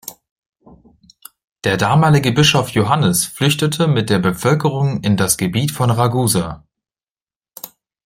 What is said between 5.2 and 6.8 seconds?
Gebiet von Ragusa.